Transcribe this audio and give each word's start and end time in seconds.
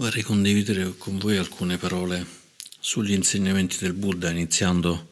Vorrei 0.00 0.22
condividere 0.22 0.96
con 0.96 1.18
voi 1.18 1.36
alcune 1.36 1.76
parole 1.76 2.24
sugli 2.78 3.12
insegnamenti 3.12 3.76
del 3.80 3.92
Buddha, 3.92 4.30
iniziando 4.30 5.10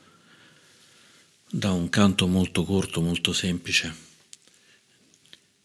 da 1.46 1.72
un 1.72 1.90
canto 1.90 2.26
molto 2.26 2.64
corto, 2.64 3.02
molto 3.02 3.34
semplice, 3.34 3.94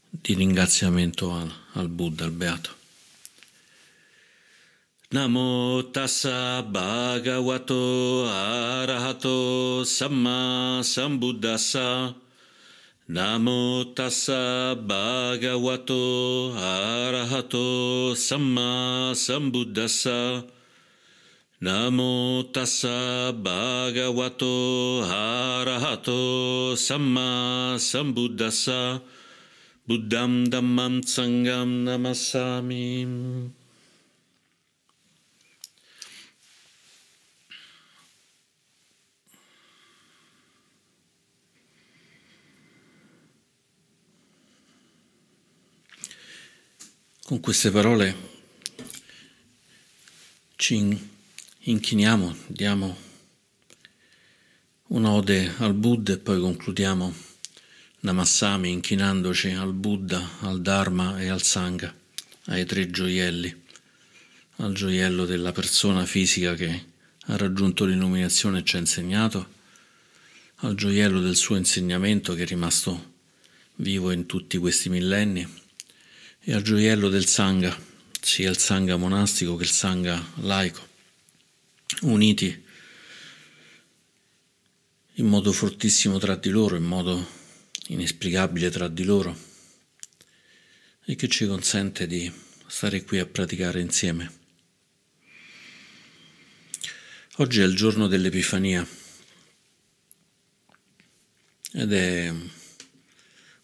di 0.10 0.34
ringraziamento 0.34 1.32
al, 1.32 1.50
al 1.72 1.88
Buddha, 1.88 2.26
al 2.26 2.32
Beato. 2.32 2.76
Namo 5.12 5.90
tassa 5.90 6.62
bhagavato 6.62 8.28
arahato 8.28 9.86
samma 9.86 10.82
sambuddhassa 10.84 12.14
Namo 13.10 13.84
tassa 13.94 14.76
bhagavato 14.80 16.56
arahato 16.56 18.16
samma 18.16 19.12
sambuddhassa. 19.14 20.48
Namo 21.60 22.44
tassa 22.54 23.34
bhagavato 23.36 25.04
arahato 25.04 26.78
samma 26.78 27.76
sambuddhassa. 27.76 29.02
Buddham 29.86 30.46
dhammam 30.48 31.04
sangam 31.04 31.84
namassami 31.84 33.52
Con 47.26 47.40
queste 47.40 47.72
parole 47.72 48.14
ci 50.58 51.00
inchiniamo, 51.60 52.36
diamo 52.48 52.98
un'ode 54.88 55.54
al 55.60 55.74
Buddha 55.74 56.12
e 56.12 56.18
poi 56.18 56.42
concludiamo 56.42 57.16
Namassami 58.02 58.70
inchinandoci 58.70 59.52
al 59.52 59.72
Buddha, 59.72 60.40
al 60.42 60.62
Dharma 60.62 61.22
e 61.22 61.30
al 61.30 61.42
Sangha, 61.42 61.96
ai 62.48 62.66
tre 62.66 62.90
gioielli, 62.90 63.64
al 64.58 64.74
gioiello 64.74 65.24
della 65.24 65.54
persona 65.54 66.06
fisica 66.06 66.56
che 66.56 66.86
ha 67.28 67.38
raggiunto 67.38 67.86
l'illuminazione 67.86 68.60
e 68.60 68.64
ci 68.66 68.76
ha 68.76 68.80
insegnato, 68.80 69.48
al 70.56 70.76
gioiello 70.76 71.22
del 71.22 71.38
suo 71.38 71.56
insegnamento 71.56 72.34
che 72.34 72.42
è 72.42 72.46
rimasto 72.46 73.14
vivo 73.76 74.12
in 74.12 74.26
tutti 74.26 74.58
questi 74.58 74.90
millenni 74.90 75.62
e 76.46 76.54
al 76.54 76.62
gioiello 76.62 77.08
del 77.08 77.26
Sangha, 77.26 77.78
sia 78.20 78.50
il 78.50 78.58
Sangha 78.58 78.98
monastico 78.98 79.56
che 79.56 79.64
il 79.64 79.70
Sangha 79.70 80.32
laico, 80.42 80.86
uniti 82.02 82.66
in 85.18 85.28
modo 85.28 85.54
fortissimo 85.54 86.18
tra 86.18 86.36
di 86.36 86.50
loro, 86.50 86.76
in 86.76 86.84
modo 86.84 87.26
inesplicabile 87.88 88.70
tra 88.70 88.90
di 88.90 89.06
loro, 89.06 89.38
e 91.06 91.16
che 91.16 91.30
ci 91.30 91.48
consente 91.48 92.08
di 92.08 92.32
stare 92.68 93.04
qui 93.04 93.20
a 93.20 93.26
praticare 93.26 93.80
insieme. 93.80 94.42
Oggi 97.38 97.62
è 97.62 97.64
il 97.64 97.76
giorno 97.76 98.08
dell'Epifania 98.08 98.86
ed 101.72 101.94
è 101.94 102.34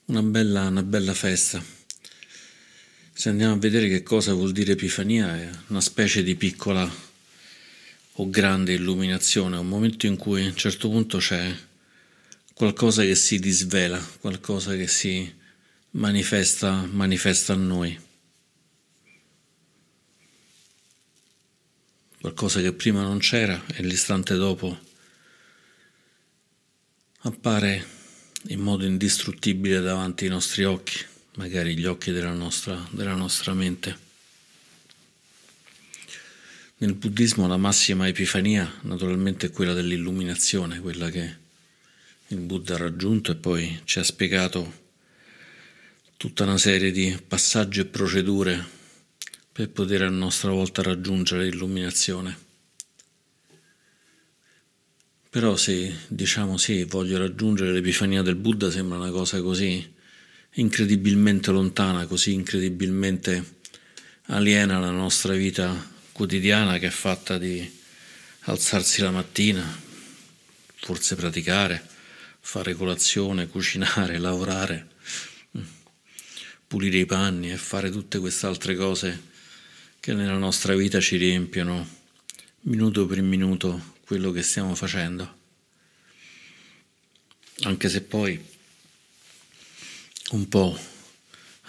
una 0.05 0.23
bella, 0.23 0.67
una 0.67 0.83
bella 0.83 1.14
festa 1.14 1.77
se 3.20 3.28
andiamo 3.28 3.56
a 3.56 3.58
vedere 3.58 3.89
che 3.89 4.02
cosa 4.02 4.34
vuol 4.34 4.53
dire 4.53 4.72
Epifania, 4.72 5.38
è 5.38 5.50
una 5.67 5.81
specie 5.81 6.23
di 6.23 6.36
piccola 6.36 6.89
o 8.14 8.30
grande 8.30 8.72
illuminazione, 8.72 9.58
un 9.58 9.67
momento 9.67 10.06
in 10.06 10.16
cui 10.16 10.45
a 10.45 10.48
un 10.48 10.56
certo 10.56 10.88
punto 10.88 11.17
c'è 11.17 11.53
qualcosa 12.54 13.04
che 13.04 13.16
si 13.16 13.38
disvela, 13.38 14.02
qualcosa 14.21 14.73
che 14.77 14.88
si 14.88 15.30
manifesta, 15.92 16.88
manifesta 16.89 17.52
a 17.52 17.58
noi. 17.58 17.99
Qualcosa 22.22 22.61
che 22.61 22.72
prima 22.72 23.02
non 23.02 23.20
c'era 23.20 23.61
e 23.67 23.83
l'istante 23.83 24.36
dopo 24.36 24.80
appare 27.23 27.86
in 28.43 28.61
modo 28.61 28.86
indistruttibile 28.86 29.82
davanti 29.82 30.23
ai 30.23 30.30
nostri 30.30 30.64
occhi 30.64 31.17
magari 31.39 31.77
gli 31.77 31.86
occhi 31.86 32.11
della 32.11 32.33
nostra, 32.33 32.86
della 32.92 33.16
nostra 33.16 33.54
mente. 33.54 33.98
Nel 36.80 36.95
buddismo 36.95 37.48
la 37.48 37.55
massima 37.55 38.10
epifania 38.10 38.70
naturalmente 38.82 39.48
è 39.48 39.49
quella 39.49 39.72
dell'illuminazione, 39.72 40.82
quella 40.82 41.10
che 41.10 41.38
il 42.28 42.39
Buddha 42.39 42.76
ha 42.76 42.80
raggiunto 42.80 43.32
e 43.32 43.36
poi 43.36 43.80
ci 43.86 43.99
ha 43.99 44.04
spiegato 44.04 44.88
tutta 46.17 46.44
una 46.44 46.58
serie 46.58 46.92
di 46.92 47.17
passaggi 47.26 47.80
e 47.80 47.86
procedure 47.86 48.61
per 49.49 49.70
poter 49.70 50.02
a 50.02 50.10
nostra 50.10 50.52
volta 50.52 50.82
raggiungere 50.82 51.45
l'illuminazione. 51.45 52.38
Però 55.30 55.55
se 55.55 55.99
diciamo 56.10 56.58
sì, 56.58 56.83
voglio 56.83 57.17
raggiungere 57.17 57.72
l'epifania 57.72 58.22
del 58.23 58.36
Buddha 58.36 58.70
sembra 58.70 58.98
una 58.98 59.11
cosa 59.11 59.42
così 59.42 59.98
incredibilmente 60.54 61.52
lontana, 61.52 62.05
così 62.05 62.33
incredibilmente 62.33 63.58
aliena 64.27 64.77
alla 64.77 64.92
nostra 64.92 65.33
vita 65.33 65.76
quotidiana 66.11 66.77
che 66.77 66.87
è 66.87 66.92
fatta 66.92 67.37
di 67.37 67.77
alzarsi 68.42 69.02
la 69.02 69.11
mattina, 69.11 69.64
forse 70.76 71.15
praticare, 71.15 71.86
fare 72.39 72.73
colazione, 72.73 73.48
cucinare, 73.48 74.17
lavorare, 74.20 74.87
pulire 76.67 76.99
i 76.99 77.05
panni 77.05 77.52
e 77.52 77.58
fare 77.58 77.89
tutte 77.89 78.20
queste 78.20 78.45
altre 78.45 78.76
cose 78.76 79.27
che 79.99 80.14
nella 80.14 80.37
nostra 80.37 80.76
vita 80.76 80.99
ci 80.99 81.17
riempiono 81.17 81.98
minuto 82.61 83.05
per 83.05 83.21
minuto 83.21 83.95
quello 84.05 84.31
che 84.31 84.42
stiamo 84.42 84.76
facendo. 84.76 85.37
Anche 87.64 87.89
se 87.89 88.02
poi 88.02 88.39
un 90.32 90.48
po' 90.48 90.78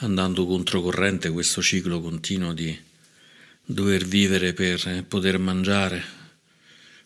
andando 0.02 0.46
controcorrente 0.46 1.30
questo 1.30 1.62
ciclo 1.62 2.00
continuo 2.00 2.52
di 2.52 2.78
dover 3.64 4.04
vivere 4.04 4.52
per 4.52 5.04
poter 5.08 5.38
mangiare, 5.38 6.02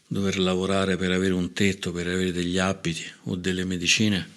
dover 0.06 0.38
lavorare 0.38 0.96
per 0.96 1.12
avere 1.12 1.32
un 1.32 1.52
tetto, 1.52 1.92
per 1.92 2.08
avere 2.08 2.32
degli 2.32 2.58
abiti 2.58 3.04
o 3.24 3.36
delle 3.36 3.64
medicine, 3.64 4.28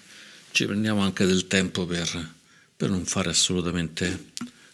ci 0.51 0.65
prendiamo 0.65 1.01
anche 1.01 1.25
del 1.25 1.47
tempo 1.47 1.85
per, 1.87 2.35
per 2.75 2.89
non 2.89 3.05
fare 3.05 3.29
assolutamente, 3.29 4.31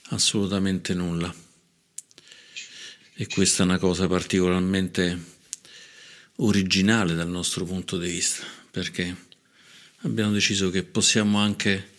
assolutamente 0.10 0.94
nulla. 0.94 1.34
E 3.16 3.28
questa 3.28 3.64
è 3.64 3.66
una 3.66 3.78
cosa 3.78 4.08
particolarmente 4.08 5.32
originale 6.38 7.14
dal 7.14 7.30
nostro 7.30 7.64
punto 7.64 7.98
di 7.98 8.10
vista, 8.10 8.44
perché 8.72 9.16
abbiamo 10.02 10.32
deciso 10.32 10.70
che 10.72 10.84
possiamo 10.84 11.38
anche 11.38 11.92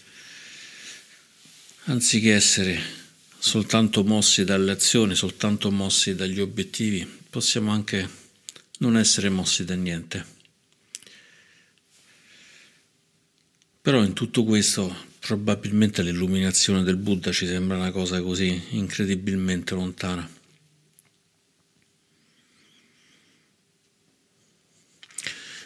anziché 1.86 2.32
essere 2.32 2.80
soltanto 3.38 4.04
mossi 4.04 4.44
dalle 4.44 4.72
azioni, 4.72 5.14
soltanto 5.14 5.70
mossi 5.70 6.14
dagli 6.14 6.40
obiettivi, 6.40 7.06
possiamo 7.28 7.72
anche 7.72 8.08
non 8.78 8.96
essere 8.96 9.28
mossi 9.28 9.64
da 9.64 9.74
niente. 9.74 10.32
Però 13.82 14.02
in 14.02 14.14
tutto 14.14 14.44
questo 14.44 15.12
probabilmente 15.18 16.02
l'illuminazione 16.02 16.82
del 16.82 16.96
Buddha 16.96 17.32
ci 17.32 17.46
sembra 17.46 17.76
una 17.76 17.90
cosa 17.90 18.22
così 18.22 18.62
incredibilmente 18.70 19.74
lontana. 19.74 20.26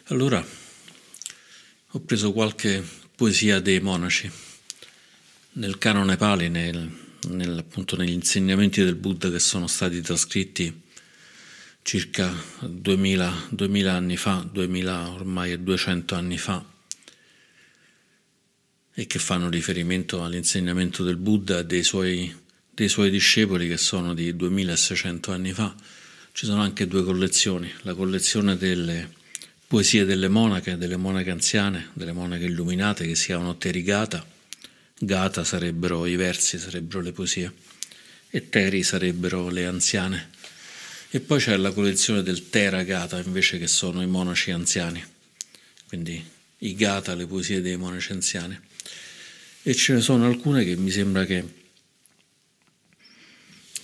Allora 0.06 0.44
ho 1.91 2.00
preso 2.00 2.32
qualche 2.32 2.82
poesia 3.14 3.61
dei 3.61 3.79
monaci 3.79 4.48
nel 5.59 5.77
canone 5.79 6.17
Pali, 6.17 6.49
nel, 6.49 6.89
nel, 7.31 7.59
appunto 7.59 7.97
negli 7.97 8.13
insegnamenti 8.13 8.85
del 8.85 8.95
Buddha 8.95 9.29
che 9.29 9.41
sono 9.41 9.67
stati 9.67 10.01
trascritti 10.01 10.83
circa 11.83 12.33
2000, 12.61 13.49
2000 13.51 13.93
anni 13.93 14.17
fa, 14.17 14.49
2000 14.51 15.11
ormai 15.11 15.53
e 15.53 15.59
200 15.59 16.15
anni 16.15 16.39
fa, 16.39 16.65
e 18.95 19.07
che 19.07 19.19
fanno 19.19 19.49
riferimento 19.49 20.23
all'insegnamento 20.23 21.03
del 21.03 21.17
Buddha 21.17 21.59
e 21.59 21.65
dei 21.65 21.83
suoi, 21.83 22.33
dei 22.71 22.89
suoi 22.89 23.11
discepoli 23.11 23.67
che 23.67 23.79
sono 23.79 24.15
di 24.15 24.37
2600 24.37 25.33
anni 25.33 25.53
fa. 25.53 25.75
Ci 26.31 26.47
sono 26.47 26.63
anche 26.63 26.87
due 26.87 27.03
collezioni, 27.03 27.69
la 27.83 27.95
collezione 27.95 28.57
delle 28.57 29.17
poesie 29.67 30.05
delle 30.05 30.29
monache, 30.29 30.77
delle 30.77 30.97
monache 30.97 31.31
anziane, 31.31 31.91
delle 31.95 32.13
monache 32.13 32.45
illuminate 32.45 33.07
che 33.07 33.17
si 33.17 33.27
chiamano 33.27 33.57
Terigata, 33.57 34.25
Gata 35.00 35.45
sarebbero 35.45 36.06
i 36.06 36.17
versi, 36.17 36.59
sarebbero 36.59 37.00
le 37.00 37.12
poesie, 37.12 37.53
e 38.31 38.49
Teri 38.49 38.83
sarebbero 38.83 39.49
le 39.49 39.65
anziane. 39.65 40.31
E 41.11 41.21
poi 41.21 41.39
c'è 41.39 41.56
la 41.56 41.73
collezione 41.73 42.23
del 42.23 42.50
Tera 42.50 42.83
Gata 42.83 43.19
invece 43.19 43.59
che 43.59 43.69
sono 43.69 44.03
i 44.03 44.06
monaci 44.06 44.50
anziani, 44.50 45.03
quindi 45.87 46.23
i 46.59 46.75
Gata, 46.75 47.15
le 47.15 47.27
poesie 47.27 47.61
dei 47.61 47.77
monaci 47.77 48.12
anziani. 48.12 48.59
E 49.62 49.75
ce 49.75 49.95
ne 49.95 50.00
sono 50.00 50.27
alcune 50.27 50.65
che 50.65 50.77
mi 50.77 50.91
sembra 50.91 51.25
che 51.25 51.45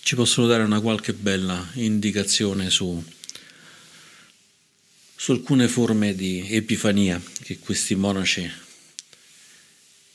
ci 0.00 0.16
possono 0.16 0.48
dare 0.48 0.64
una 0.64 0.80
qualche 0.80 1.14
bella 1.14 1.70
indicazione 1.74 2.70
su, 2.70 3.02
su 5.14 5.32
alcune 5.32 5.68
forme 5.68 6.14
di 6.14 6.46
epifania 6.50 7.22
che 7.42 7.58
questi 7.58 7.94
monaci 7.94 8.63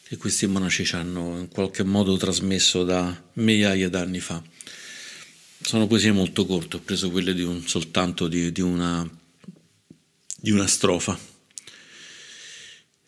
che 0.10 0.18
questi 0.18 0.48
monaci 0.48 0.86
ci 0.86 0.96
hanno 0.96 1.38
in 1.38 1.50
qualche 1.50 1.84
modo 1.84 2.18
trasmesso 2.18 2.84
da 2.84 3.16
migliaia 3.34 3.90
d'anni 3.90 4.20
fa. 4.20 4.42
Sono 5.62 5.86
poesie 5.86 6.12
molto 6.12 6.48
corte, 6.48 6.78
ho 6.78 6.80
preso 6.80 7.12
quelle 7.12 7.36
di 7.36 7.44
un, 7.44 7.62
soltanto 7.68 8.28
di, 8.28 8.52
di, 8.52 8.62
una, 8.62 9.08
di 10.36 10.50
una 10.50 10.66
strofa. 10.66 11.16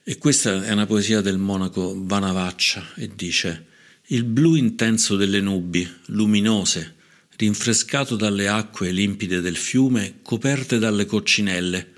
E 0.03 0.17
questa 0.19 0.63
è 0.63 0.71
una 0.71 0.85
poesia 0.85 1.21
del 1.21 1.39
monaco 1.39 1.95
Vanavaccia 1.97 2.93
e 2.93 3.09
dice 3.15 3.65
il 4.09 4.23
blu 4.23 4.53
intenso 4.53 5.15
delle 5.15 5.41
nubi, 5.41 5.91
luminose, 6.07 6.97
rinfrescato 7.35 8.15
dalle 8.15 8.47
acque 8.47 8.91
limpide 8.91 9.41
del 9.41 9.57
fiume, 9.57 10.19
coperte 10.21 10.77
dalle 10.77 11.07
coccinelle. 11.07 11.93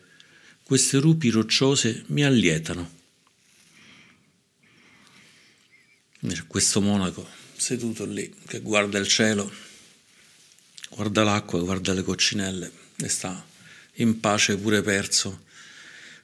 Queste 0.63 0.99
rupi 0.99 1.29
rocciose 1.29 2.05
mi 2.07 2.23
allietano. 2.23 3.01
Questo 6.47 6.79
monaco 6.79 7.27
seduto 7.57 8.05
lì 8.05 8.33
che 8.47 8.61
guarda 8.61 8.97
il 8.97 9.07
cielo, 9.07 9.51
guarda 10.91 11.23
l'acqua, 11.23 11.59
guarda 11.59 11.91
le 11.91 12.01
coccinelle 12.01 12.71
e 12.95 13.09
sta 13.09 13.45
in 13.95 14.21
pace 14.21 14.57
pure 14.57 14.81
perso 14.81 15.43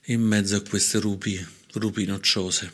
in 0.05 0.21
mezzo 0.21 0.55
a 0.55 0.61
queste 0.61 0.99
rupi, 0.99 1.45
rupi 1.73 2.05
nocciose. 2.05 2.71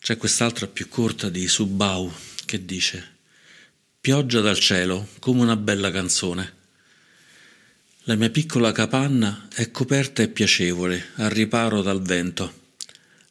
C'è 0.00 0.16
quest'altra 0.16 0.66
più 0.66 0.88
corta 0.88 1.28
di 1.28 1.46
Subau 1.46 2.12
che 2.44 2.64
dice 2.64 3.16
Pioggia 4.00 4.40
dal 4.40 4.58
cielo 4.58 5.06
come 5.20 5.42
una 5.42 5.56
bella 5.56 5.92
canzone. 5.92 6.54
La 8.04 8.16
mia 8.16 8.30
piccola 8.30 8.72
capanna 8.72 9.48
è 9.54 9.70
coperta 9.70 10.22
e 10.22 10.28
piacevole, 10.28 11.10
al 11.16 11.30
riparo 11.30 11.82
dal 11.82 12.02
vento. 12.02 12.57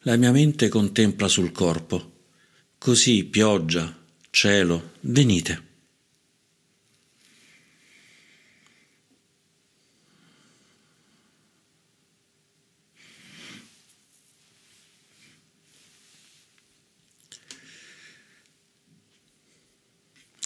La 0.08 0.16
mia 0.16 0.32
mente 0.32 0.68
contempla 0.70 1.28
sul 1.28 1.52
corpo. 1.52 2.20
Così 2.78 3.24
pioggia, 3.24 3.94
cielo, 4.30 4.92
venite. 5.00 5.62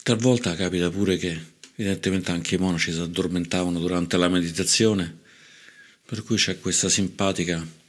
Talvolta 0.03 0.57
capita 0.57 0.91
pure 0.91 1.17
che 1.17 1.41
evidentemente 1.77 2.33
anche 2.33 2.57
i 2.57 2.59
monaci 2.59 2.93
si 2.93 2.99
addormentavano 2.99 3.79
durante 3.79 4.17
la 4.17 4.29
meditazione, 4.29 5.21
per 6.05 6.25
cui 6.25 6.35
c'è 6.35 6.59
questa 6.59 6.89
simpatica 6.89 7.81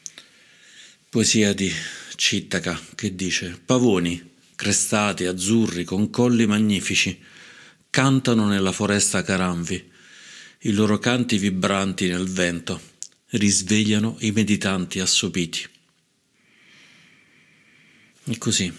poesia 1.13 1.53
di 1.53 1.71
Cittaka 2.15 2.81
che 2.95 3.13
dice 3.13 3.61
Pavoni, 3.63 4.31
crestati, 4.55 5.25
azzurri, 5.25 5.83
con 5.83 6.09
colli 6.09 6.47
magnifici, 6.47 7.21
cantano 7.91 8.47
nella 8.47 8.71
foresta 8.71 9.21
Caranvi, 9.21 9.91
i 10.61 10.71
loro 10.71 10.97
canti 10.97 11.37
vibranti 11.37 12.07
nel 12.07 12.27
vento 12.27 12.81
risvegliano 13.27 14.15
i 14.21 14.31
meditanti 14.31 14.99
assopiti. 14.99 15.63
E 18.23 18.37
così 18.39 18.73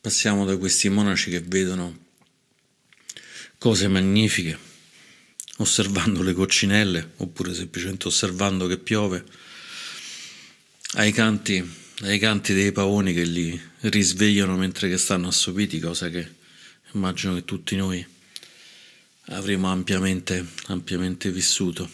passiamo 0.00 0.44
da 0.44 0.56
questi 0.56 0.88
monaci 0.88 1.30
che 1.30 1.42
vedono 1.42 1.96
cose 3.58 3.86
magnifiche, 3.86 4.58
osservando 5.58 6.22
le 6.22 6.32
coccinelle 6.32 7.12
oppure 7.18 7.54
semplicemente 7.54 8.08
osservando 8.08 8.66
che 8.66 8.78
piove, 8.78 9.24
ai 10.94 11.12
canti, 11.12 11.64
ai 12.02 12.18
canti 12.18 12.54
dei 12.54 12.70
pavoni 12.70 13.12
che 13.12 13.24
li 13.24 13.60
risvegliano 13.80 14.56
mentre 14.56 14.88
che 14.88 14.98
stanno 14.98 15.28
assopiti, 15.28 15.80
cosa 15.80 16.08
che 16.08 16.34
immagino 16.92 17.34
che 17.34 17.44
tutti 17.44 17.74
noi 17.74 18.04
avremo 19.28 19.68
ampiamente, 19.68 20.46
ampiamente 20.66 21.32
vissuto, 21.32 21.90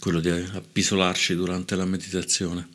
quello 0.00 0.20
di 0.20 0.30
appisolarci 0.30 1.34
durante 1.34 1.76
la 1.76 1.84
meditazione. 1.84 2.68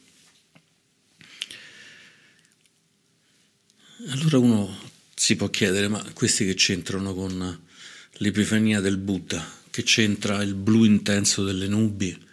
Allora 4.09 4.37
uno 4.37 4.91
si 5.13 5.35
può 5.35 5.49
chiedere, 5.49 5.87
ma 5.87 6.01
questi 6.13 6.45
che 6.45 6.53
c'entrano 6.53 7.13
con 7.13 7.63
l'epifania 8.13 8.79
del 8.79 8.97
Buddha? 8.97 9.63
Che 9.69 9.83
c'entra 9.83 10.41
il 10.41 10.53
blu 10.53 10.85
intenso 10.85 11.43
delle 11.43 11.67
nubi 11.67 12.24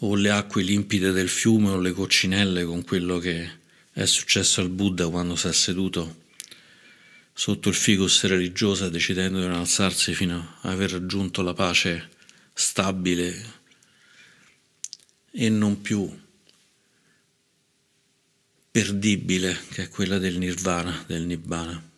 o 0.00 0.14
le 0.14 0.30
acque 0.30 0.62
limpide 0.62 1.10
del 1.12 1.28
fiume 1.28 1.70
o 1.70 1.78
le 1.78 1.92
coccinelle 1.92 2.64
con 2.64 2.84
quello 2.84 3.18
che 3.18 3.50
è 3.92 4.04
successo 4.04 4.60
al 4.60 4.68
Buddha 4.68 5.08
quando 5.08 5.36
si 5.36 5.48
è 5.48 5.52
seduto 5.52 6.24
sotto 7.32 7.68
il 7.68 7.74
ficus 7.74 8.24
religiosa 8.24 8.88
decidendo 8.88 9.40
di 9.40 9.46
non 9.46 9.56
alzarsi 9.56 10.14
fino 10.14 10.58
a 10.62 10.70
aver 10.70 10.92
raggiunto 10.92 11.42
la 11.42 11.54
pace 11.54 12.10
stabile 12.52 13.54
e 15.30 15.48
non 15.48 15.80
più 15.80 16.24
perdibile 18.70 19.58
che 19.70 19.84
è 19.84 19.88
quella 19.88 20.18
del 20.18 20.36
nirvana, 20.36 21.04
del 21.06 21.22
nibbana. 21.22 21.90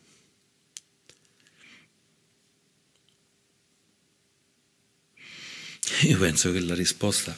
Io 6.03 6.19
penso 6.19 6.53
che 6.53 6.61
la 6.61 6.77
risposta 6.77 7.37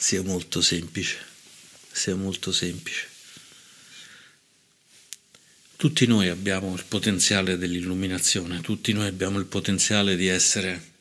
sia 0.00 0.22
molto 0.22 0.62
semplice, 0.62 1.18
sia 1.92 2.16
molto 2.16 2.52
semplice. 2.52 3.06
Tutti 5.76 6.06
noi 6.06 6.28
abbiamo 6.28 6.74
il 6.74 6.84
potenziale 6.88 7.58
dell'illuminazione, 7.58 8.62
tutti 8.62 8.94
noi 8.94 9.08
abbiamo 9.08 9.38
il 9.38 9.44
potenziale 9.44 10.16
di 10.16 10.26
essere 10.26 10.92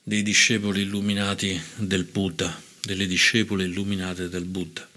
dei 0.00 0.22
discepoli 0.22 0.82
illuminati 0.82 1.60
del 1.74 2.04
Buddha, 2.04 2.62
delle 2.82 3.08
discepole 3.08 3.64
illuminate 3.64 4.28
del 4.28 4.44
Buddha. 4.44 4.88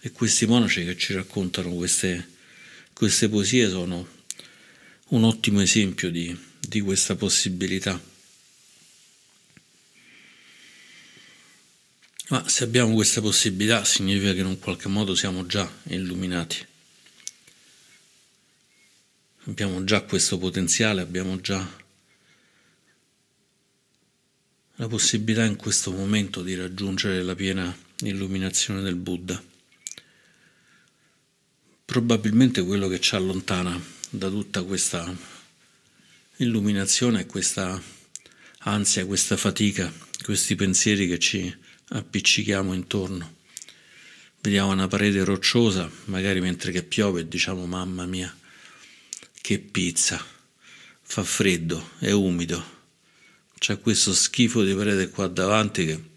E 0.00 0.10
questi 0.10 0.44
monaci 0.44 0.84
che 0.84 0.96
ci 0.96 1.14
raccontano 1.14 1.70
queste, 1.70 2.30
queste 2.92 3.28
poesie 3.28 3.68
sono 3.68 4.08
un 5.10 5.22
ottimo 5.22 5.60
esempio 5.60 6.10
di, 6.10 6.36
di 6.58 6.80
questa 6.80 7.14
possibilità. 7.14 8.10
Ma 12.28 12.48
se 12.48 12.64
abbiamo 12.64 12.94
questa 12.94 13.20
possibilità 13.20 13.84
significa 13.84 14.32
che 14.32 14.40
in 14.40 14.46
un 14.46 14.58
qualche 14.58 14.88
modo 14.88 15.14
siamo 15.14 15.46
già 15.46 15.70
illuminati. 15.84 16.66
Abbiamo 19.44 19.84
già 19.84 20.02
questo 20.02 20.38
potenziale, 20.38 21.00
abbiamo 21.00 21.40
già 21.40 21.80
la 24.76 24.88
possibilità 24.88 25.44
in 25.44 25.56
questo 25.56 25.90
momento 25.90 26.42
di 26.42 26.54
raggiungere 26.54 27.22
la 27.22 27.34
piena 27.34 27.76
illuminazione 27.98 28.80
del 28.80 28.96
Buddha 28.96 29.50
probabilmente 31.92 32.64
quello 32.64 32.88
che 32.88 33.00
ci 33.00 33.16
allontana 33.16 33.78
da 34.08 34.30
tutta 34.30 34.62
questa 34.62 35.14
illuminazione, 36.36 37.26
questa 37.26 37.78
ansia, 38.60 39.04
questa 39.04 39.36
fatica, 39.36 39.92
questi 40.22 40.54
pensieri 40.54 41.06
che 41.06 41.18
ci 41.18 41.54
appiccichiamo 41.88 42.72
intorno. 42.72 43.36
Vediamo 44.40 44.72
una 44.72 44.88
parete 44.88 45.24
rocciosa, 45.24 45.90
magari 46.06 46.40
mentre 46.40 46.72
che 46.72 46.82
piove, 46.82 47.28
diciamo 47.28 47.66
mamma 47.66 48.06
mia, 48.06 48.34
che 49.40 49.58
pizza, 49.58 50.24
fa 51.00 51.22
freddo, 51.22 51.90
è 51.98 52.10
umido. 52.10 52.80
C'è 53.58 53.78
questo 53.80 54.12
schifo 54.12 54.62
di 54.64 54.74
parete 54.74 55.08
qua 55.10 55.28
davanti 55.28 55.86
che 55.86 56.10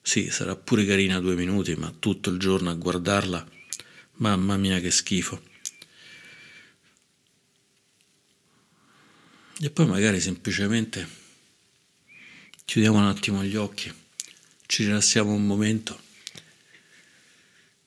sì, 0.00 0.30
sarà 0.30 0.56
pure 0.56 0.84
carina 0.84 1.20
due 1.20 1.34
minuti, 1.34 1.74
ma 1.76 1.92
tutto 1.96 2.30
il 2.30 2.38
giorno 2.38 2.70
a 2.70 2.74
guardarla 2.74 3.46
Mamma 4.22 4.56
mia 4.56 4.78
che 4.78 4.90
schifo. 4.90 5.42
E 9.58 9.70
poi 9.70 9.86
magari 9.86 10.20
semplicemente 10.20 11.08
chiudiamo 12.64 12.98
un 12.98 13.04
attimo 13.04 13.42
gli 13.42 13.56
occhi, 13.56 13.92
ci 14.72 14.84
rilassiamo 14.84 15.34
un 15.34 15.46
momento 15.46 16.00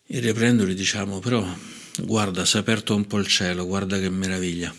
e 0.05 0.19
riprendoli 0.19 0.75
diciamo 0.75 1.17
però 1.17 1.43
guarda, 2.01 2.45
si 2.45 2.57
è 2.57 2.59
aperto 2.59 2.93
un 2.93 3.07
po' 3.07 3.17
il 3.17 3.25
cielo, 3.25 3.65
guarda 3.65 3.97
che 3.97 4.07
meraviglia. 4.11 4.71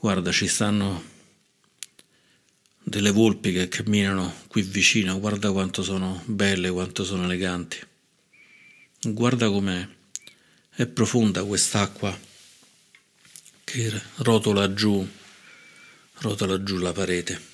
Guarda, 0.00 0.32
ci 0.32 0.48
stanno 0.48 1.04
delle 2.82 3.12
volpi 3.12 3.52
che 3.52 3.68
camminano 3.68 4.38
qui 4.48 4.62
vicino, 4.62 5.20
guarda 5.20 5.52
quanto 5.52 5.84
sono 5.84 6.20
belle, 6.26 6.70
quanto 6.70 7.04
sono 7.04 7.22
eleganti. 7.22 7.78
Guarda 9.02 9.48
com'è, 9.50 9.88
è 10.74 10.86
profonda 10.86 11.44
quest'acqua 11.44 12.18
che 13.62 14.02
rotola 14.16 14.74
giù, 14.74 15.08
rotola 16.14 16.60
giù 16.60 16.78
la 16.78 16.90
parete. 16.90 17.51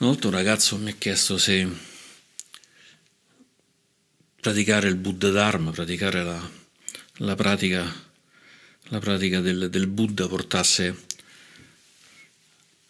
Una 0.00 0.12
volta 0.12 0.28
un 0.28 0.32
ragazzo 0.32 0.78
mi 0.78 0.88
ha 0.88 0.94
chiesto 0.94 1.36
se 1.36 1.68
praticare 4.40 4.88
il 4.88 4.94
Buddha 4.94 5.28
Dharma, 5.28 5.72
praticare 5.72 6.24
la, 6.24 6.50
la 7.16 7.34
pratica, 7.34 7.84
la 8.84 8.98
pratica 8.98 9.40
del, 9.40 9.68
del 9.68 9.86
Buddha 9.88 10.26
portasse 10.26 11.04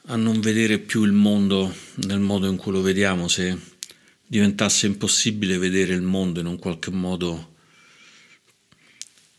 a 0.02 0.14
non 0.14 0.38
vedere 0.38 0.79
più 0.79 1.02
il 1.02 1.11
mondo 1.11 1.75
nel 2.07 2.21
modo 2.21 2.49
in 2.49 2.57
cui 2.57 2.71
lo 2.71 2.81
vediamo, 2.81 3.26
se 3.26 3.59
diventasse 4.25 4.87
impossibile 4.87 5.59
vedere 5.59 5.95
il 5.95 6.02
mondo 6.02 6.38
in 6.38 6.47
un 6.47 6.61
qualche 6.61 6.93
modo 6.93 7.57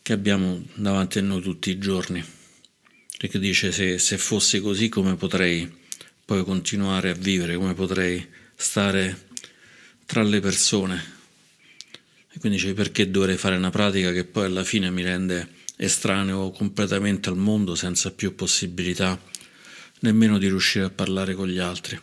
che 0.02 0.12
abbiamo 0.12 0.62
davanti 0.74 1.20
a 1.20 1.22
noi 1.22 1.42
tutti 1.42 1.70
i 1.70 1.78
giorni. 1.78 2.22
Perché 3.18 3.40
dice 3.40 3.72
se, 3.72 3.98
se 3.98 4.18
fosse 4.18 4.60
così 4.60 4.90
come 4.90 5.16
potrei 5.16 5.80
poi 6.32 6.46
continuare 6.46 7.10
a 7.10 7.14
vivere, 7.14 7.58
come 7.58 7.74
potrei 7.74 8.26
stare 8.56 9.28
tra 10.06 10.24
le 10.24 10.40
persone. 10.40 11.04
E 12.32 12.40
quindi 12.40 12.58
dice 12.58 12.74
perché 12.74 13.12
dovrei 13.12 13.36
fare 13.36 13.58
una 13.58 13.70
pratica 13.70 14.14
che 14.14 14.24
poi 14.24 14.46
alla 14.46 14.64
fine 14.64 14.90
mi 14.92 15.04
rende 15.04 15.50
estraneo 15.76 16.52
completamente 16.52 17.28
al 17.28 17.36
mondo 17.36 17.76
senza 17.76 18.12
più 18.12 18.34
possibilità 18.34 19.22
nemmeno 20.00 20.38
di 20.38 20.48
riuscire 20.48 20.86
a 20.86 20.90
parlare 20.90 21.34
con 21.34 21.50
gli 21.50 21.60
altri. 21.60 22.00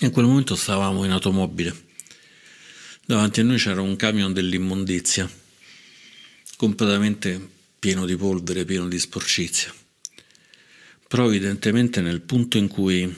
In 0.00 0.10
quel 0.10 0.26
momento 0.26 0.54
stavamo 0.54 1.02
in 1.06 1.12
automobile. 1.12 1.74
Davanti 3.06 3.40
a 3.40 3.44
noi 3.44 3.56
c'era 3.56 3.80
un 3.80 3.96
camion 3.96 4.34
dell'immondizia, 4.34 5.26
completamente 6.58 7.40
pieno 7.78 8.04
di 8.04 8.16
polvere, 8.16 8.66
pieno 8.66 8.86
di 8.86 8.98
sporcizia 8.98 9.80
però 11.12 11.26
evidentemente 11.26 12.00
nel 12.00 12.22
punto 12.22 12.56
in 12.56 12.68
cui 12.68 13.14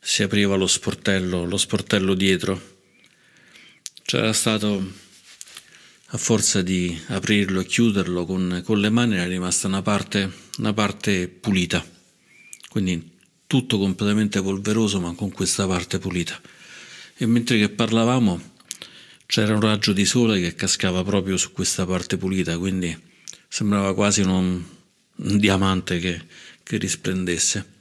si 0.00 0.22
apriva 0.22 0.56
lo 0.56 0.66
sportello, 0.66 1.44
lo 1.44 1.58
sportello 1.58 2.14
dietro, 2.14 2.58
c'era 4.02 4.32
stato, 4.32 4.92
a 6.06 6.16
forza 6.16 6.62
di 6.62 6.98
aprirlo 7.08 7.60
e 7.60 7.66
chiuderlo 7.66 8.24
con, 8.24 8.62
con 8.64 8.80
le 8.80 8.88
mani, 8.88 9.16
era 9.16 9.26
rimasta 9.26 9.66
una 9.66 9.82
parte, 9.82 10.32
una 10.56 10.72
parte 10.72 11.28
pulita, 11.28 11.86
quindi 12.70 13.10
tutto 13.46 13.78
completamente 13.78 14.40
polveroso 14.40 14.98
ma 14.98 15.12
con 15.12 15.30
questa 15.30 15.66
parte 15.66 15.98
pulita. 15.98 16.40
E 17.14 17.26
mentre 17.26 17.58
che 17.58 17.68
parlavamo 17.68 18.40
c'era 19.26 19.52
un 19.52 19.60
raggio 19.60 19.92
di 19.92 20.06
sole 20.06 20.40
che 20.40 20.54
cascava 20.54 21.04
proprio 21.04 21.36
su 21.36 21.52
questa 21.52 21.84
parte 21.84 22.16
pulita, 22.16 22.56
quindi 22.56 22.98
sembrava 23.48 23.92
quasi 23.92 24.22
un, 24.22 24.62
un 25.14 25.38
diamante 25.38 25.98
che, 25.98 26.22
che 26.68 26.76
risplendesse. 26.76 27.76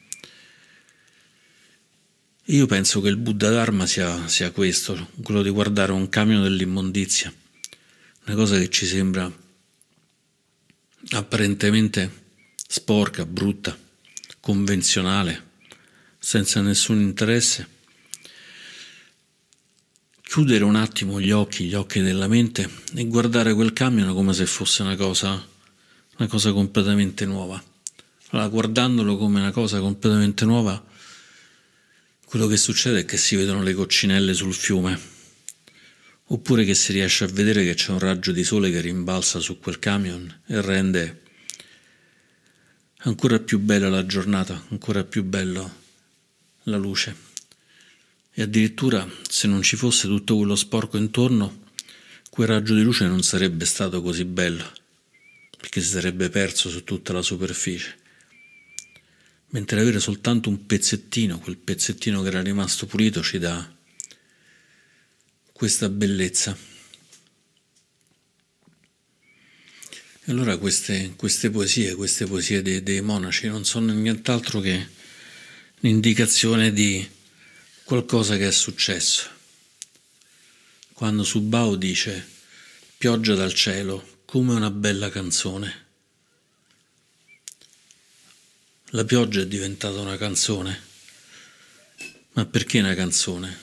Io 2.45 2.65
penso 2.67 3.01
che 3.01 3.09
il 3.09 3.17
Buddha 3.17 3.49
Dharma 3.49 3.85
sia, 3.85 4.29
sia 4.29 4.51
questo, 4.51 5.09
quello 5.21 5.41
di 5.41 5.49
guardare 5.49 5.91
un 5.91 6.07
camion 6.07 6.41
dell'immondizia, 6.41 7.33
una 8.25 8.35
cosa 8.35 8.57
che 8.57 8.69
ci 8.69 8.85
sembra 8.85 9.29
apparentemente 11.09 12.29
sporca, 12.55 13.25
brutta, 13.25 13.77
convenzionale, 14.39 15.49
senza 16.17 16.61
nessun 16.61 17.01
interesse. 17.01 17.67
Chiudere 20.21 20.63
un 20.63 20.75
attimo 20.75 21.19
gli 21.19 21.31
occhi, 21.31 21.65
gli 21.65 21.73
occhi 21.73 21.99
della 21.99 22.29
mente 22.29 22.69
e 22.95 23.05
guardare 23.05 23.53
quel 23.53 23.73
camion 23.73 24.13
come 24.13 24.31
se 24.33 24.45
fosse 24.45 24.81
una 24.81 24.95
cosa, 24.95 25.45
una 26.17 26.27
cosa 26.29 26.53
completamente 26.53 27.25
nuova. 27.25 27.61
Allora, 28.31 28.49
guardandolo 28.49 29.15
come 29.15 29.39
una 29.39 29.51
cosa 29.51 29.79
completamente 29.79 30.43
nuova, 30.43 30.85
quello 32.25 32.45
che 32.47 32.57
succede 32.57 32.99
è 32.99 33.05
che 33.05 33.15
si 33.15 33.37
vedono 33.37 33.63
le 33.63 33.73
coccinelle 33.73 34.33
sul 34.33 34.53
fiume, 34.53 34.99
oppure 36.25 36.65
che 36.65 36.75
si 36.75 36.91
riesce 36.91 37.23
a 37.23 37.27
vedere 37.27 37.63
che 37.63 37.73
c'è 37.73 37.91
un 37.91 37.99
raggio 37.99 38.33
di 38.33 38.43
sole 38.43 38.69
che 38.69 38.81
rimbalza 38.81 39.39
su 39.39 39.59
quel 39.59 39.79
camion 39.79 40.41
e 40.45 40.59
rende 40.59 41.21
ancora 43.03 43.39
più 43.39 43.59
bella 43.59 43.87
la 43.87 44.05
giornata, 44.05 44.61
ancora 44.71 45.05
più 45.05 45.23
bella 45.23 45.75
la 46.63 46.77
luce. 46.77 47.15
E 48.33 48.41
addirittura 48.41 49.09
se 49.29 49.47
non 49.47 49.61
ci 49.61 49.77
fosse 49.77 50.05
tutto 50.09 50.35
quello 50.35 50.57
sporco 50.57 50.97
intorno, 50.97 51.63
quel 52.29 52.49
raggio 52.49 52.75
di 52.75 52.81
luce 52.81 53.05
non 53.05 53.23
sarebbe 53.23 53.63
stato 53.63 54.01
così 54.01 54.25
bello, 54.25 54.69
perché 55.57 55.79
si 55.79 55.87
sarebbe 55.87 56.27
perso 56.29 56.67
su 56.67 56.83
tutta 56.83 57.13
la 57.13 57.21
superficie 57.21 58.05
mentre 59.49 59.79
avere 59.79 59.99
soltanto 59.99 60.49
un 60.49 60.65
pezzettino, 60.65 61.39
quel 61.39 61.57
pezzettino 61.57 62.21
che 62.21 62.27
era 62.27 62.41
rimasto 62.41 62.85
pulito, 62.85 63.23
ci 63.23 63.39
dà 63.39 63.75
questa 65.51 65.89
bellezza. 65.89 66.55
E 70.23 70.31
allora 70.31 70.57
queste, 70.57 71.13
queste 71.15 71.49
poesie, 71.49 71.95
queste 71.95 72.25
poesie 72.25 72.61
dei, 72.61 72.83
dei 72.83 73.01
monaci 73.01 73.47
non 73.47 73.63
sono 73.63 73.93
nient'altro 73.93 74.59
che 74.59 74.89
un'indicazione 75.79 76.73
di 76.73 77.07
qualcosa 77.85 78.35
che 78.35 78.47
è 78.47 78.51
successo. 78.51 79.29
Quando 80.91 81.23
Subao 81.23 81.75
dice 81.75 82.27
pioggia 82.97 83.35
dal 83.35 83.53
cielo 83.53 84.21
come 84.25 84.53
una 84.53 84.71
bella 84.71 85.09
canzone 85.09 85.85
La 88.91 89.03
pioggia 89.03 89.41
è 89.41 89.47
diventata 89.47 89.99
una 89.99 90.15
canzone. 90.15 90.81
Ma 92.33 92.45
perché 92.45 92.79
una 92.79 92.93
canzone? 92.93 93.53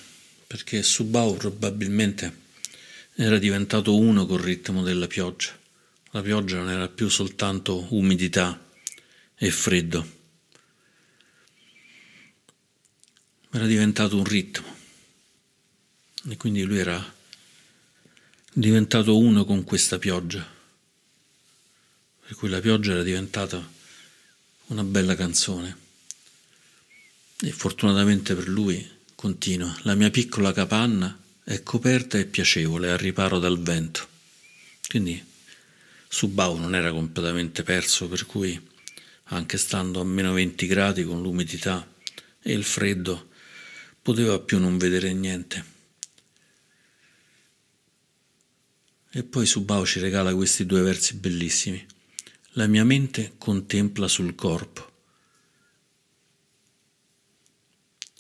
Perché 0.47 0.83
Subau 0.83 1.37
probabilmente 1.39 2.43
era 3.15 3.39
diventato 3.39 3.97
uno 3.97 4.27
col 4.27 4.41
ritmo 4.41 4.83
della 4.83 5.07
pioggia. 5.07 5.59
La 6.11 6.21
pioggia 6.21 6.57
non 6.59 6.69
era 6.69 6.89
più 6.89 7.09
soltanto 7.09 7.87
umidità 7.95 8.63
e 9.35 9.51
freddo, 9.51 10.07
era 13.51 13.67
diventato 13.67 14.19
un 14.19 14.25
ritmo. 14.25 14.77
E 16.29 16.37
quindi 16.37 16.65
lui 16.65 16.79
era 16.79 17.15
diventato 18.53 19.17
uno 19.17 19.47
con 19.47 19.65
questa 19.65 19.99
pioggia. 19.99 20.47
Per 22.27 22.37
cui 22.37 22.51
la 22.51 22.61
pioggia 22.61 22.93
era 22.93 23.03
diventata 23.03 23.83
una 24.67 24.85
bella 24.85 25.15
canzone. 25.15 25.77
E 27.41 27.51
fortunatamente 27.53 28.35
per 28.35 28.49
lui 28.49 28.89
continua, 29.15 29.77
la 29.83 29.95
mia 29.95 30.11
piccola 30.11 30.53
capanna 30.53 31.19
è 31.43 31.63
coperta 31.63 32.19
e 32.19 32.25
piacevole, 32.25 32.91
al 32.91 32.99
riparo 32.99 33.39
dal 33.39 33.61
vento. 33.61 34.09
Quindi 34.89 35.23
Subau 36.09 36.57
non 36.57 36.75
era 36.75 36.91
completamente 36.93 37.63
perso, 37.63 38.09
per 38.09 38.25
cui 38.25 38.59
anche 39.25 39.59
stando 39.59 40.01
a 40.01 40.05
meno 40.05 40.33
20 40.33 40.67
gradi 40.67 41.05
con 41.05 41.21
l'umidità 41.21 41.87
e 42.41 42.53
il 42.53 42.65
freddo, 42.65 43.31
poteva 44.01 44.39
più 44.39 44.59
non 44.59 44.79
vedere 44.79 45.13
niente. 45.13 45.73
E 49.11 49.23
poi 49.23 49.47
Subao 49.47 49.87
ci 49.87 50.01
regala 50.01 50.35
questi 50.35 50.67
due 50.67 50.83
versi 50.83 51.15
bellissimi. 51.15 51.87
La 52.57 52.69
mia 52.69 52.85
mente 52.85 53.35
contempla 53.37 54.07
sul 54.07 54.37
corpo. 54.37 54.93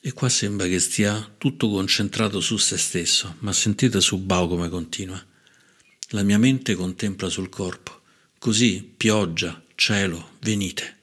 E 0.00 0.12
qua 0.12 0.28
sembra 0.28 0.66
che 0.66 0.80
stia 0.80 1.32
tutto 1.38 1.70
concentrato 1.70 2.40
su 2.40 2.56
se 2.56 2.76
stesso, 2.76 3.36
ma 3.38 3.52
sentite 3.52 4.00
su 4.00 4.18
Bao 4.18 4.48
come 4.48 4.68
continua. 4.68 5.24
La 6.08 6.24
mia 6.24 6.36
mente 6.36 6.74
contempla 6.74 7.28
sul 7.28 7.48
corpo. 7.48 8.02
Così 8.36 8.82
pioggia, 8.82 9.64
cielo, 9.76 10.32
venite. 10.40 10.98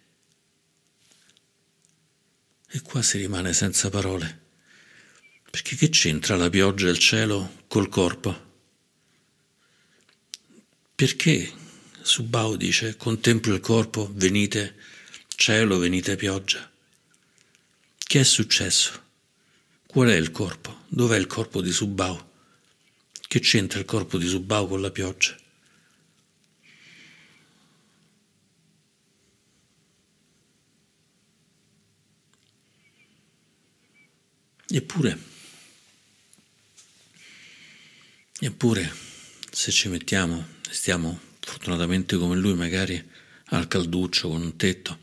E 2.67 2.81
qua 2.81 3.01
si 3.01 3.17
rimane 3.17 3.53
senza 3.53 3.89
parole. 3.89 4.39
Perché 5.49 5.77
che 5.77 5.87
c'entra 5.87 6.35
la 6.35 6.49
pioggia 6.49 6.87
e 6.87 6.91
il 6.91 6.99
cielo 6.99 7.63
col 7.67 7.87
corpo? 7.87 8.49
Perché 10.93 11.59
Subao 12.03 12.55
dice, 12.55 12.97
contemplo 12.97 13.53
il 13.53 13.59
corpo, 13.59 14.09
venite 14.13 14.75
cielo, 15.27 15.77
venite 15.77 16.15
pioggia. 16.15 16.69
Che 17.97 18.19
è 18.19 18.23
successo? 18.23 18.99
Qual 19.85 20.09
è 20.09 20.15
il 20.15 20.31
corpo? 20.31 20.83
Dov'è 20.87 21.17
il 21.17 21.27
corpo 21.27 21.61
di 21.61 21.71
Subau? 21.71 22.29
Che 23.27 23.39
c'entra 23.39 23.79
il 23.79 23.85
corpo 23.85 24.17
di 24.17 24.27
Subau 24.27 24.67
con 24.67 24.81
la 24.81 24.91
pioggia? 24.91 25.35
Eppure, 34.73 35.19
eppure, 38.39 38.93
se 39.51 39.69
ci 39.69 39.89
mettiamo, 39.89 40.47
stiamo 40.69 41.30
fortunatamente 41.41 42.17
come 42.17 42.35
lui, 42.35 42.53
magari 42.53 43.09
al 43.45 43.67
calduccio 43.67 44.29
con 44.29 44.41
un 44.41 44.55
tetto, 44.55 44.99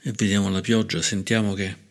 e 0.00 0.12
vediamo 0.12 0.50
la 0.50 0.60
pioggia, 0.60 1.00
sentiamo 1.00 1.54
che 1.54 1.84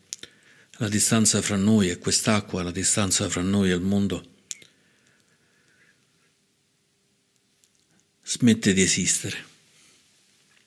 la 0.77 0.89
distanza 0.89 1.41
fra 1.41 1.55
noi 1.55 1.89
e 1.89 1.97
quest'acqua, 1.97 2.63
la 2.63 2.71
distanza 2.71 3.27
fra 3.29 3.41
noi 3.41 3.71
e 3.71 3.73
il 3.73 3.81
mondo, 3.81 4.33
smette 8.23 8.73
di 8.73 8.81
esistere, 8.81 9.45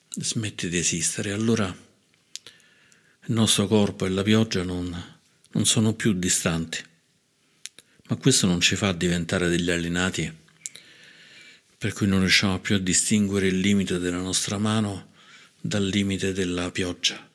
smette 0.09 0.69
di 0.69 0.77
esistere. 0.77 1.31
Allora 1.31 1.67
il 1.67 3.33
nostro 3.33 3.67
corpo 3.67 4.05
e 4.05 4.09
la 4.09 4.23
pioggia 4.23 4.63
non, 4.63 5.19
non 5.51 5.65
sono 5.65 5.93
più 5.93 6.13
distanti, 6.13 6.83
ma 8.07 8.15
questo 8.15 8.47
non 8.47 8.59
ci 8.61 8.75
fa 8.75 8.91
diventare 8.91 9.49
degli 9.49 9.69
allenati, 9.69 10.33
per 11.79 11.93
cui 11.93 12.07
non 12.07 12.19
riusciamo 12.19 12.59
più 12.59 12.75
a 12.75 12.79
distinguere 12.79 13.47
il 13.47 13.57
limite 13.57 13.99
della 13.99 14.19
nostra 14.19 14.57
mano 14.57 15.13
dal 15.61 15.87
limite 15.87 16.33
della 16.33 16.71
pioggia. 16.71 17.25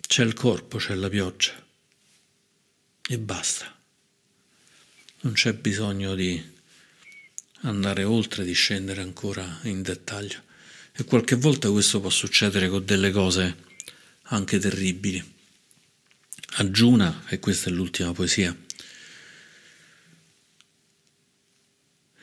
C'è 0.00 0.24
il 0.24 0.32
corpo, 0.32 0.78
c'è 0.78 0.94
la 0.94 1.10
pioggia 1.10 1.52
e 3.06 3.18
basta. 3.18 3.76
Non 5.20 5.34
c'è 5.34 5.52
bisogno 5.52 6.14
di 6.14 6.42
andare 7.60 8.04
oltre, 8.04 8.46
di 8.46 8.54
scendere 8.54 9.02
ancora 9.02 9.60
in 9.64 9.82
dettaglio. 9.82 10.42
E 10.92 11.04
qualche 11.04 11.36
volta 11.36 11.70
questo 11.70 12.00
può 12.00 12.08
succedere 12.08 12.70
con 12.70 12.86
delle 12.86 13.10
cose 13.10 13.64
anche 14.30 14.58
terribili. 14.58 15.22
A 16.52 16.70
Giuna, 16.70 17.24
e 17.28 17.38
questa 17.38 17.68
è 17.68 17.72
l'ultima 17.72 18.12
poesia, 18.12 18.56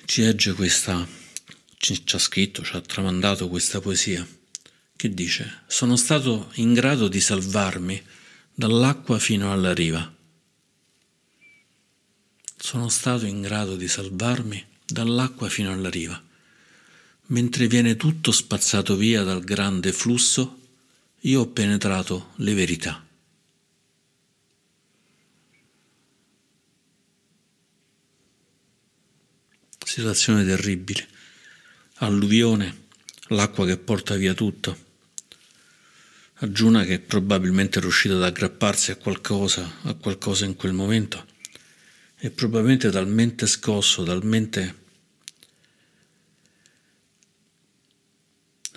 ci 0.05 0.53
questa, 0.53 1.07
ci 1.77 2.01
ha 2.11 2.19
scritto, 2.19 2.63
ci 2.63 2.75
ha 2.75 2.81
tramandato 2.81 3.47
questa 3.47 3.81
poesia 3.81 4.25
che 4.95 5.13
dice 5.13 5.63
sono 5.67 5.95
stato 5.95 6.51
in 6.55 6.73
grado 6.73 7.07
di 7.07 7.19
salvarmi 7.19 8.01
dall'acqua 8.53 9.19
fino 9.19 9.51
alla 9.51 9.73
riva. 9.73 10.13
Sono 12.57 12.89
stato 12.89 13.25
in 13.25 13.41
grado 13.41 13.75
di 13.75 13.87
salvarmi 13.87 14.63
dall'acqua 14.85 15.49
fino 15.49 15.71
alla 15.71 15.89
riva. 15.89 16.21
Mentre 17.27 17.67
viene 17.67 17.95
tutto 17.95 18.31
spazzato 18.31 18.95
via 18.95 19.23
dal 19.23 19.43
grande 19.43 19.91
flusso, 19.91 20.59
io 21.21 21.41
ho 21.41 21.47
penetrato 21.47 22.31
le 22.37 22.53
verità. 22.53 23.03
Situazione 29.95 30.43
terribile. 30.43 31.07
Alluvione, 31.99 32.87
l'acqua 33.27 33.65
che 33.65 33.77
porta 33.77 34.17
via 34.17 34.33
tutto. 34.33 34.77
Arjuna 36.33 36.83
che 36.83 36.99
probabilmente 36.99 37.79
è 37.79 37.81
riuscito 37.81 38.17
ad 38.17 38.23
aggrapparsi 38.23 38.91
a 38.91 38.97
qualcosa, 38.97 39.79
a 39.83 39.93
qualcosa 39.93 40.43
in 40.43 40.57
quel 40.57 40.73
momento 40.73 41.25
e 42.17 42.29
probabilmente 42.29 42.89
talmente 42.89 43.47
scosso, 43.47 44.03
talmente 44.03 44.75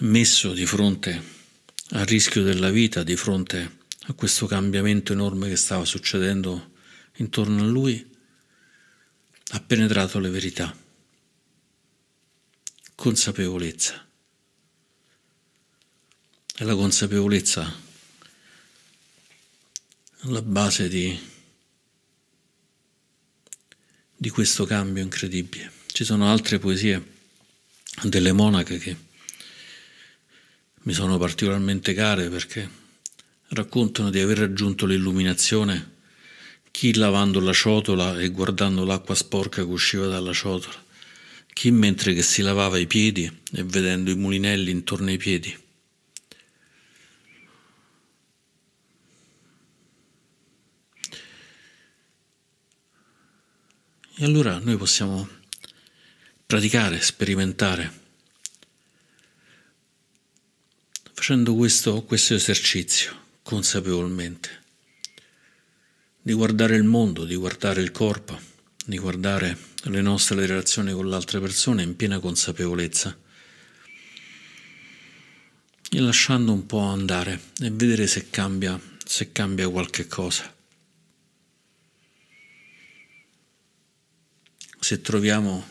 messo 0.03 0.53
di 0.53 0.67
fronte 0.67 1.21
al 1.95 2.07
rischio 2.07 2.45
della 2.45 2.71
vita, 2.71 3.03
di 3.03 3.17
fronte 3.17 3.79
a 4.07 4.13
questo 4.13 4.47
cambiamento 4.47 5.13
enorme 5.13 5.49
che 5.49 5.57
stava 5.57 5.85
succedendo 5.85 6.75
intorno 7.17 7.65
a 7.65 7.67
lui, 7.67 8.09
ha 9.49 9.61
penetrato 9.61 10.21
le 10.21 10.31
verità. 10.31 10.87
Consapevolezza. 12.99 14.05
E 16.57 16.65
la 16.65 16.75
consapevolezza 16.75 17.73
alla 20.23 20.43
base 20.43 20.89
di 20.89 21.17
di 24.17 24.31
questo 24.31 24.65
cambio 24.65 25.05
incredibile. 25.05 25.71
Ci 25.87 26.03
sono 26.03 26.29
altre 26.29 26.59
poesie 26.59 27.01
delle 28.03 28.33
monache 28.33 28.79
che 28.79 28.97
mi 30.83 30.93
sono 30.93 31.19
particolarmente 31.19 31.95
care 31.95 32.29
perché 32.29 32.69
raccontano 33.51 34.11
di 34.11 34.19
aver 34.19 34.39
raggiunto 34.39 34.87
l'illuminazione 34.87 35.99
chi 36.73 36.93
lavando 36.95 37.39
la 37.39 37.53
ciotola 37.53 38.19
e 38.19 38.29
guardando 38.31 38.85
l'acqua 38.85 39.15
sporca 39.15 39.63
che 39.63 39.71
usciva 39.71 40.09
dalla 40.09 40.33
ciotola, 40.33 40.87
chi 41.59 41.73
mentre 41.73 42.15
che 42.15 42.23
si 42.23 42.43
lavava 42.43 42.79
i 42.79 42.87
piedi 42.87 43.25
e 43.25 43.65
vedendo 43.65 44.13
i 44.13 44.15
mulinelli 44.15 44.71
intorno 44.71 45.09
ai 45.09 45.17
piedi. 45.17 45.59
E 54.15 54.25
allora 54.25 54.59
noi 54.59 54.77
possiamo 54.77 55.29
praticare, 56.47 57.01
sperimentare, 57.01 57.93
facendo 61.13 61.57
questo, 61.57 62.05
questo 62.05 62.35
esercizio 62.35 63.31
consapevolmente, 63.43 64.63
di 66.23 66.35
guardare 66.35 66.77
il 66.77 66.85
mondo, 66.85 67.25
di 67.25 67.35
guardare 67.35 67.83
il 67.83 67.91
corpo, 67.91 68.39
di 68.89 68.97
guardare 68.97 69.55
le 69.83 70.01
nostre 70.01 70.47
relazioni 70.47 70.93
con 70.93 71.07
le 71.07 71.15
altre 71.15 71.41
persone 71.41 71.83
in 71.83 71.95
piena 71.95 72.19
consapevolezza 72.21 73.15
e 75.91 76.01
lasciando 76.01 76.53
un 76.55 76.65
po' 76.65 76.81
andare 76.81 77.39
e 77.61 77.71
vedere 77.71 78.07
se 78.07 78.31
cambia, 78.31 78.81
se 79.05 79.31
cambia 79.31 79.69
qualche 79.69 80.07
cosa. 80.07 80.57
se 84.81 85.03
troviamo 85.03 85.67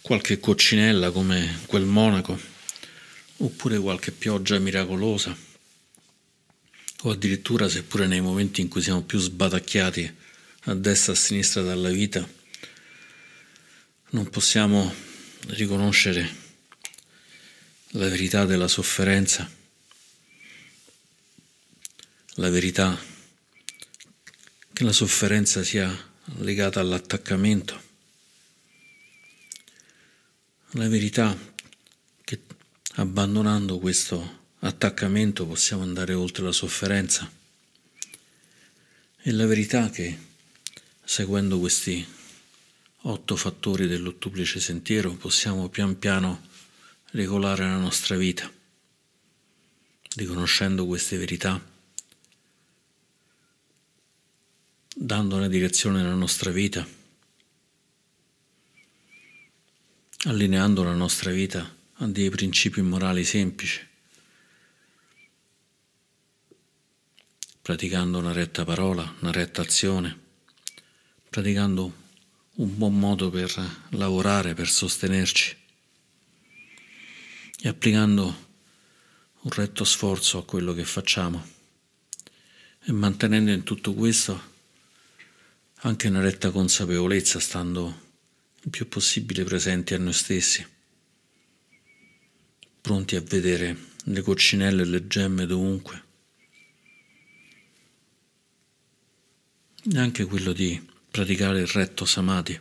qualche 0.00 0.38
coccinella 0.38 1.10
come 1.10 1.58
quel 1.66 1.84
monaco, 1.84 2.40
oppure 3.38 3.78
qualche 3.78 4.12
pioggia 4.12 4.58
miracolosa, 4.58 5.36
o 7.02 7.10
addirittura 7.10 7.68
seppure 7.68 8.06
nei 8.06 8.22
momenti 8.22 8.62
in 8.62 8.68
cui 8.68 8.80
siamo 8.80 9.02
più 9.02 9.18
sbatacchiati 9.18 10.19
a 10.64 10.74
destra 10.74 11.12
e 11.12 11.16
a 11.16 11.18
sinistra 11.18 11.62
dalla 11.62 11.90
vita, 11.90 12.28
non 14.10 14.28
possiamo 14.28 14.92
riconoscere 15.48 16.28
la 17.92 18.08
verità 18.08 18.44
della 18.44 18.68
sofferenza, 18.68 19.50
la 22.34 22.50
verità 22.50 22.98
che 24.72 24.84
la 24.84 24.92
sofferenza 24.92 25.62
sia 25.62 26.08
legata 26.38 26.80
all'attaccamento 26.80 27.88
la 30.74 30.88
verità 30.88 31.36
che 32.22 32.42
abbandonando 32.94 33.78
questo 33.78 34.38
attaccamento 34.60 35.44
possiamo 35.46 35.82
andare 35.82 36.14
oltre 36.14 36.44
la 36.44 36.52
sofferenza 36.52 37.28
e 39.22 39.32
la 39.32 39.46
verità 39.46 39.90
che 39.90 40.16
seguendo 41.10 41.58
questi 41.58 42.06
otto 42.98 43.34
fattori 43.34 43.88
dell'ottuplice 43.88 44.60
sentiero 44.60 45.12
possiamo 45.14 45.68
pian 45.68 45.98
piano 45.98 46.46
regolare 47.10 47.64
la 47.64 47.78
nostra 47.78 48.16
vita, 48.16 48.48
riconoscendo 50.14 50.86
queste 50.86 51.16
verità, 51.16 51.60
dando 54.94 55.34
una 55.34 55.48
direzione 55.48 56.00
alla 56.00 56.14
nostra 56.14 56.52
vita 56.52 56.86
allineando 60.26 60.84
la 60.84 60.94
nostra 60.94 61.32
vita 61.32 61.74
a 61.94 62.06
dei 62.06 62.30
principi 62.30 62.82
morali 62.82 63.24
semplici, 63.24 63.84
praticando 67.60 68.18
una 68.18 68.30
retta 68.30 68.62
parola, 68.62 69.12
una 69.18 69.32
retta 69.32 69.62
azione, 69.62 70.19
praticando 71.30 71.94
un 72.54 72.76
buon 72.76 72.98
modo 72.98 73.30
per 73.30 73.54
lavorare, 73.90 74.54
per 74.54 74.68
sostenerci 74.68 75.56
e 77.62 77.68
applicando 77.68 78.48
un 79.42 79.50
retto 79.52 79.84
sforzo 79.84 80.38
a 80.38 80.44
quello 80.44 80.74
che 80.74 80.84
facciamo 80.84 81.46
e 82.82 82.92
mantenendo 82.92 83.52
in 83.52 83.62
tutto 83.62 83.94
questo 83.94 84.48
anche 85.82 86.08
una 86.08 86.20
retta 86.20 86.50
consapevolezza, 86.50 87.38
stando 87.38 88.08
il 88.62 88.70
più 88.70 88.88
possibile 88.88 89.44
presenti 89.44 89.94
a 89.94 89.98
noi 89.98 90.12
stessi, 90.12 90.66
pronti 92.80 93.16
a 93.16 93.20
vedere 93.20 93.76
le 94.04 94.20
coccinelle 94.20 94.82
e 94.82 94.86
le 94.86 95.06
gemme 95.06 95.46
dovunque. 95.46 96.04
E 99.90 99.98
anche 99.98 100.26
quello 100.26 100.52
di 100.52 100.89
praticare 101.10 101.60
il 101.60 101.66
retto 101.66 102.04
samadhi, 102.04 102.58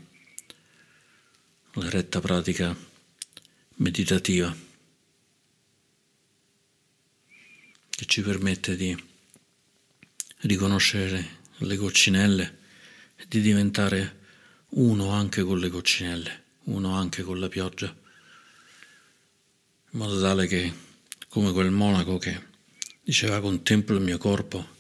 la 1.74 1.90
retta 1.90 2.20
pratica 2.20 2.76
meditativa 3.76 4.54
che 7.90 8.06
ci 8.06 8.22
permette 8.22 8.76
di 8.76 8.98
riconoscere 10.38 11.38
le 11.58 11.78
coccinelle 11.78 12.58
e 13.16 13.26
di 13.28 13.40
diventare 13.42 14.18
uno 14.70 15.12
anche 15.12 15.44
con 15.44 15.60
le 15.60 15.70
coccinelle, 15.70 16.44
uno 16.64 16.96
anche 16.96 17.22
con 17.22 17.40
la 17.40 17.50
pioggia, 17.50 17.86
in 19.92 20.00
modo 20.00 20.20
tale 20.20 20.48
che, 20.48 20.74
come 21.28 21.52
quel 21.52 21.70
monaco 21.72 22.18
che 22.18 22.48
diceva 23.04 23.42
contemplo 23.42 23.96
il 23.96 24.02
mio 24.02 24.18
corpo, 24.18 24.78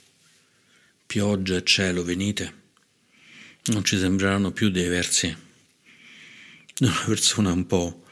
pioggia 1.05 1.55
e 1.55 1.63
cielo 1.63 2.03
venite, 2.03 2.58
non 3.69 3.83
ci 3.83 3.97
sembreranno 3.97 4.51
più 4.51 4.69
dei 4.69 4.87
versi 4.87 5.35
di 6.75 6.85
una 6.85 7.03
persona 7.05 7.51
un 7.51 7.65
po' 7.67 8.03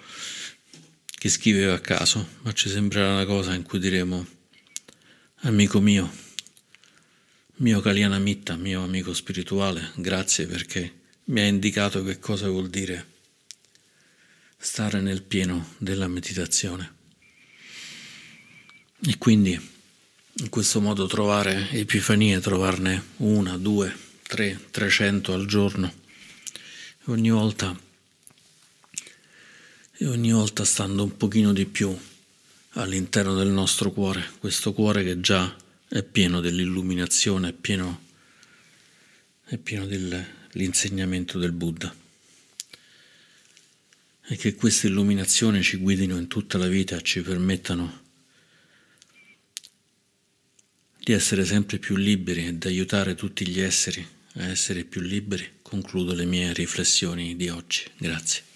che 1.06 1.30
scriveva 1.30 1.74
a 1.74 1.80
caso, 1.80 2.28
ma 2.42 2.54
ci 2.54 2.70
sembrerà 2.70 3.14
una 3.14 3.26
cosa 3.26 3.54
in 3.54 3.64
cui 3.64 3.80
diremo, 3.80 4.26
amico 5.42 5.80
mio, 5.82 6.12
mio 7.56 7.80
Kaliana 7.82 8.20
Mitta, 8.20 8.56
mio 8.56 8.84
amico 8.84 9.14
spirituale, 9.14 9.92
grazie 9.96 10.46
perché 10.46 10.94
mi 11.26 11.40
ha 11.42 11.46
indicato 11.46 12.04
che 12.04 12.20
cosa 12.20 12.48
vuol 12.50 12.70
dire 12.70 13.16
stare 14.58 15.02
nel 15.02 15.24
pieno 15.24 15.74
della 15.78 16.08
meditazione. 16.08 16.96
E 19.08 19.18
quindi 19.18 19.60
in 20.40 20.50
questo 20.50 20.82
modo 20.82 21.08
trovare 21.08 21.70
epifanie, 21.72 22.40
trovarne 22.40 23.04
una, 23.18 23.58
due, 23.58 24.06
tre, 24.28 24.60
trecento 24.72 25.34
al 25.34 25.46
giorno, 25.46 25.92
ogni 27.06 27.30
volta, 27.30 27.80
e 30.00 30.06
ogni 30.06 30.32
volta 30.32 30.66
stando 30.66 31.04
un 31.04 31.16
pochino 31.16 31.54
di 31.54 31.66
più 31.66 31.98
all'interno 32.72 33.36
del 33.36 33.48
nostro 33.48 33.92
cuore, 33.92 34.30
questo 34.40 34.74
cuore 34.74 35.04
che 35.06 35.22
già 35.22 35.56
è 35.88 36.04
pieno 36.04 36.42
dell'illuminazione, 36.42 37.50
è 37.50 37.54
pieno, 37.54 38.02
è 39.46 39.58
pieno 39.58 39.86
del, 39.86 40.26
l'insegnamento 40.52 41.40
del 41.40 41.54
Buddha. 41.54 41.96
E 44.30 44.36
che 44.36 44.56
queste 44.56 44.88
illuminazioni 44.88 45.64
ci 45.64 45.78
guidino 45.78 46.18
in 46.18 46.28
tutta 46.28 46.58
la 46.58 46.68
vita, 46.68 47.00
ci 47.00 47.22
permettano 47.22 48.02
di 51.00 51.14
essere 51.14 51.46
sempre 51.46 51.78
più 51.78 51.96
liberi 51.96 52.46
e 52.46 52.58
di 52.58 52.68
aiutare 52.68 53.16
tutti 53.16 53.48
gli 53.48 53.62
esseri 53.62 54.16
a 54.38 54.48
essere 54.50 54.84
più 54.84 55.02
liberi, 55.02 55.48
concludo 55.62 56.14
le 56.14 56.26
mie 56.26 56.54
riflessioni 56.54 57.36
di 57.36 57.50
oggi. 57.50 57.84
Grazie. 57.98 58.47